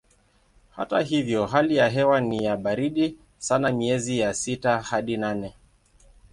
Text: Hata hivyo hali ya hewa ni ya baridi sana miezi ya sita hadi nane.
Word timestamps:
Hata 0.71 0.99
hivyo 1.01 1.45
hali 1.45 1.75
ya 1.75 1.89
hewa 1.89 2.21
ni 2.21 2.43
ya 2.43 2.57
baridi 2.57 3.17
sana 3.37 3.71
miezi 3.71 4.19
ya 4.19 4.33
sita 4.33 4.81
hadi 4.81 5.17
nane. 5.17 5.55